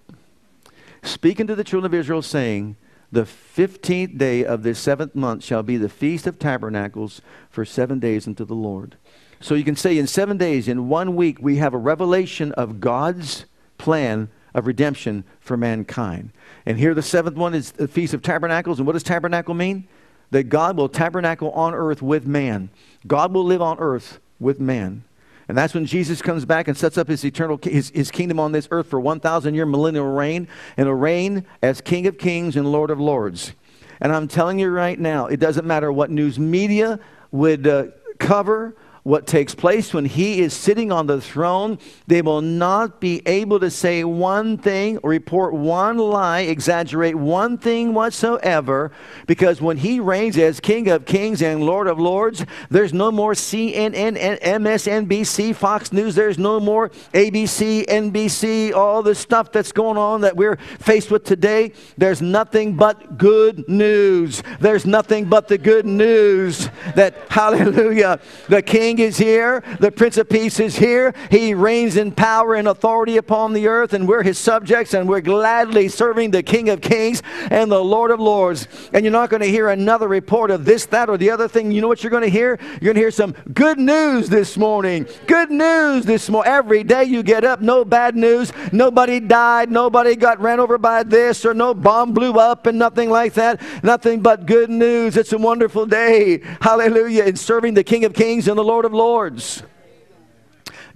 [1.04, 2.78] Speaking to the children of Israel, saying,
[3.12, 7.22] The fifteenth day of this seventh month shall be the Feast of Tabernacles
[7.52, 8.96] for seven days unto the Lord.
[9.44, 12.80] So you can say in seven days, in one week, we have a revelation of
[12.80, 13.44] God's
[13.78, 16.32] plan of redemption for mankind.
[16.66, 18.80] And here the seventh one is the Feast of Tabernacles.
[18.80, 19.86] And what does tabernacle mean?
[20.32, 22.70] That God will tabernacle on earth with man.
[23.06, 25.04] God will live on earth with man.
[25.50, 28.54] And that's when Jesus comes back and sets up his eternal his, his kingdom on
[28.54, 32.72] this earth for 1,000 year millennial reign and a reign as King of Kings and
[32.72, 33.52] Lord of Lords.
[34.00, 36.98] And I'm telling you right now, it doesn't matter what news media
[37.32, 37.88] would uh,
[38.20, 41.78] cover what takes place when he is sitting on the throne.
[42.08, 47.94] They will not be able to say one thing, report one lie, exaggerate one thing
[47.94, 48.92] whatsoever,
[49.28, 53.34] because when he reigns as King of Kings and Lord of Lords, there's no more
[53.34, 60.22] CNN, MSNBC, Fox News, there's no more ABC, NBC, all the stuff that's going on
[60.22, 61.74] that we're faced with today.
[61.98, 64.42] There's nothing but good news.
[64.62, 69.64] There's nothing but the good news that, hallelujah, the King King is here.
[69.80, 71.16] The Prince of Peace is here.
[71.32, 75.20] He reigns in power and authority upon the earth, and we're his subjects, and we're
[75.20, 78.68] gladly serving the King of Kings and the Lord of Lords.
[78.94, 81.72] And you're not going to hear another report of this, that, or the other thing.
[81.72, 82.60] You know what you're going to hear?
[82.74, 85.08] You're going to hear some good news this morning.
[85.26, 86.54] Good news this morning.
[86.54, 88.54] Every day you get up, no bad news.
[88.72, 89.72] Nobody died.
[89.72, 93.60] Nobody got ran over by this, or no bomb blew up, and nothing like that.
[93.84, 95.18] Nothing but good news.
[95.18, 96.42] It's a wonderful day.
[96.62, 97.24] Hallelujah.
[97.24, 99.64] In serving the King of Kings and the Lord Lord of Lords.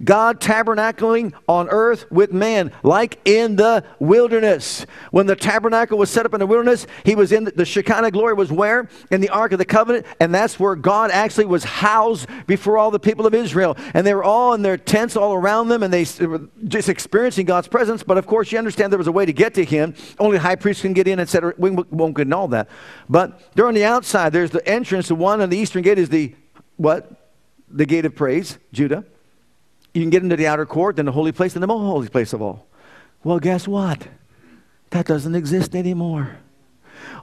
[0.04, 4.86] God tabernacling on earth with man, like in the wilderness.
[5.10, 8.12] When the tabernacle was set up in the wilderness, he was in the, the Shekinah
[8.12, 8.88] glory was where?
[9.10, 12.92] In the Ark of the Covenant, and that's where God actually was housed before all
[12.92, 13.76] the people of Israel.
[13.94, 17.46] And they were all in their tents all around them, and they were just experiencing
[17.46, 18.04] God's presence.
[18.04, 19.94] But of course, you understand there was a way to get to him.
[20.18, 21.54] Only high priest can get in, etc.
[21.58, 22.68] We won't get into all that.
[23.08, 24.32] But they're on the outside.
[24.32, 25.08] There's the entrance.
[25.08, 26.36] The one on the eastern gate is the
[26.76, 27.17] what?
[27.70, 29.04] The gate of praise, Judah.
[29.94, 32.08] You can get into the outer court, then the holy place, then the most holy
[32.08, 32.66] place of all.
[33.24, 34.08] Well, guess what?
[34.90, 36.38] That doesn't exist anymore.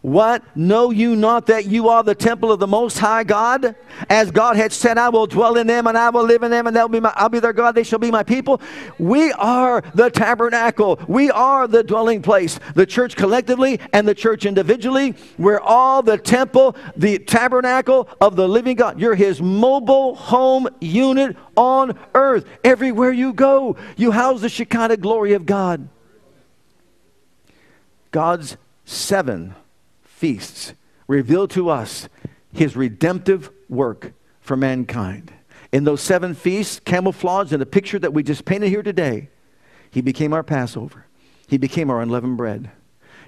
[0.01, 0.43] What?
[0.55, 3.75] Know you not that you are the temple of the Most High God?
[4.09, 6.67] As God had said, I will dwell in them and I will live in them
[6.67, 8.61] and they'll be my, I'll be their God, they shall be my people.
[8.99, 10.99] We are the tabernacle.
[11.07, 12.59] We are the dwelling place.
[12.75, 15.15] The church collectively and the church individually.
[15.39, 18.99] We're all the temple, the tabernacle of the living God.
[18.99, 22.45] You're his mobile home unit on earth.
[22.63, 25.89] Everywhere you go, you house the Shekinah glory of God.
[28.11, 28.55] God's
[28.85, 29.55] seven
[30.15, 30.73] feasts
[31.07, 32.07] reveal to us
[32.53, 35.33] his redemptive work for mankind.
[35.73, 39.29] In those seven feasts, camouflaged in the picture that we just painted here today,
[39.91, 41.05] he became our Passover.
[41.47, 42.71] He became our unleavened bread.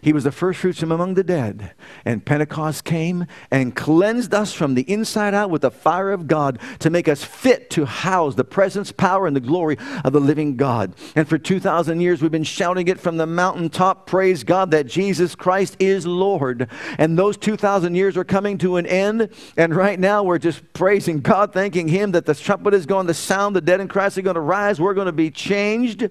[0.01, 1.73] He was the first fruits from among the dead.
[2.05, 6.59] And Pentecost came and cleansed us from the inside out with the fire of God
[6.79, 10.55] to make us fit to house the presence, power, and the glory of the living
[10.55, 10.93] God.
[11.15, 15.35] And for 2,000 years, we've been shouting it from the mountaintop praise God that Jesus
[15.35, 16.69] Christ is Lord.
[16.97, 19.29] And those 2,000 years are coming to an end.
[19.57, 23.13] And right now, we're just praising God, thanking Him that the trumpet is going to
[23.13, 26.09] sound, the dead in Christ are going to rise, we're going to be changed.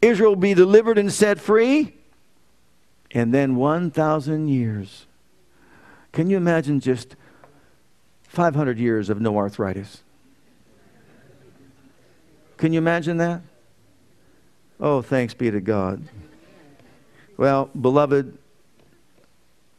[0.00, 2.01] Israel will be delivered and set free
[3.12, 5.06] and then 1,000 years.
[6.12, 7.16] Can you imagine just
[8.28, 10.02] 500 years of no arthritis?
[12.56, 13.42] Can you imagine that?
[14.80, 16.02] Oh, thanks be to God.
[17.36, 18.36] Well, beloved,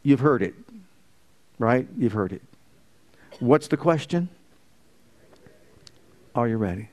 [0.02, 0.54] you've heard it,
[1.60, 1.88] right?
[1.98, 2.42] You've heard it.
[3.40, 4.30] What's the question?
[6.36, 6.90] Are you ready?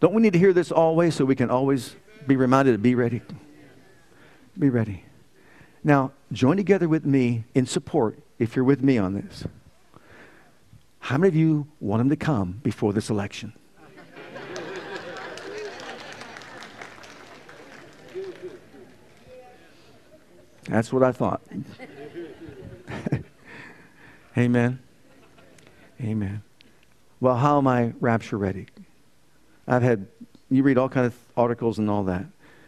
[0.00, 1.94] Don't we need to hear this always so we can always
[2.26, 3.22] be reminded to be ready?
[4.60, 5.04] Be ready.
[5.82, 9.44] Now, join together with me in support if you're with me on this.
[10.98, 13.54] How many of you want him to come before this election?
[20.64, 21.40] That's what I thought.
[24.36, 24.78] Amen.
[26.02, 26.42] Amen.
[27.18, 28.66] Well, how am I rapture ready?
[29.66, 30.06] I've had,
[30.50, 32.26] you read all kinds of articles and all that.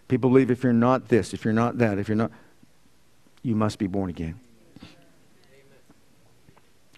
[0.08, 2.30] People believe if you're not this, if you're not that, if you're not,
[3.42, 4.38] you must be born again.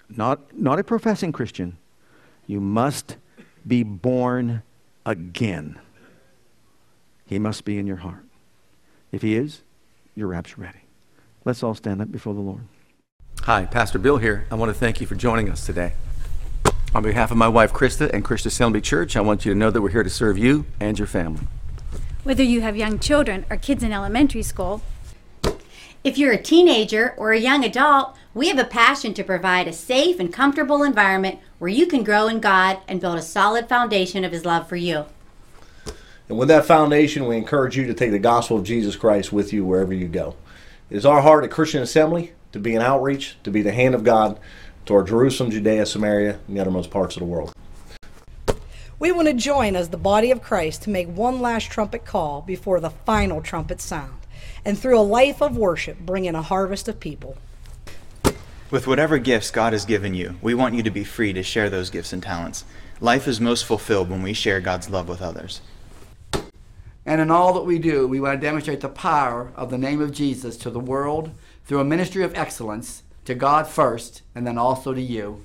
[0.08, 1.78] Not, not a professing Christian.
[2.46, 3.16] You must
[3.66, 4.62] be born
[5.06, 5.78] again.
[7.26, 8.24] He must be in your heart.
[9.10, 9.62] If he is,
[10.14, 10.80] you're rapture ready.
[11.44, 12.62] Let's all stand up before the Lord.
[13.42, 14.46] Hi, Pastor Bill here.
[14.50, 15.94] I want to thank you for joining us today.
[16.94, 19.70] On behalf of my wife Krista and Christian Assembly Church, I want you to know
[19.70, 21.46] that we're here to serve you and your family.
[22.24, 24.80] Whether you have young children or kids in elementary school,
[26.02, 29.74] if you're a teenager or a young adult, we have a passion to provide a
[29.74, 34.24] safe and comfortable environment where you can grow in God and build a solid foundation
[34.24, 35.04] of His love for you.
[36.30, 39.52] And with that foundation, we encourage you to take the gospel of Jesus Christ with
[39.52, 40.34] you wherever you go.
[40.88, 43.94] It is our heart at Christian Assembly to be an outreach, to be the hand
[43.94, 44.40] of God
[44.86, 47.52] toward Jerusalem, Judea, Samaria, and the uttermost parts of the world.
[49.00, 52.42] We want to join as the body of Christ to make one last trumpet call
[52.42, 54.20] before the final trumpet sound,
[54.64, 57.36] and through a life of worship, bring in a harvest of people.
[58.70, 61.68] With whatever gifts God has given you, we want you to be free to share
[61.68, 62.64] those gifts and talents.
[63.00, 65.60] Life is most fulfilled when we share God's love with others.
[67.04, 70.00] And in all that we do, we want to demonstrate the power of the name
[70.00, 71.32] of Jesus to the world
[71.66, 75.44] through a ministry of excellence to God first and then also to you.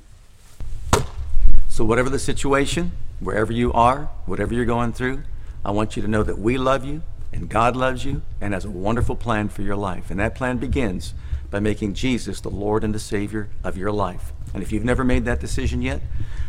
[1.67, 5.23] So, whatever the situation, wherever you are, whatever you're going through,
[5.63, 8.65] I want you to know that we love you and God loves you and has
[8.65, 10.09] a wonderful plan for your life.
[10.09, 11.13] And that plan begins
[11.51, 14.33] by making Jesus the Lord and the Savior of your life.
[14.53, 16.01] And if you've never made that decision yet,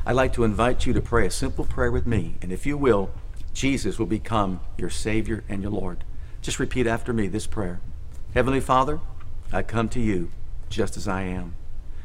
[0.06, 2.36] I'd like to invite you to pray a simple prayer with me.
[2.40, 3.10] And if you will,
[3.52, 6.04] Jesus will become your Savior and your Lord.
[6.40, 7.80] Just repeat after me this prayer
[8.32, 9.00] Heavenly Father,
[9.52, 10.30] I come to you
[10.68, 11.56] just as I am.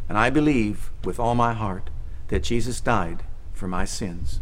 [0.09, 1.89] And I believe with all my heart
[2.27, 4.41] that Jesus died for my sins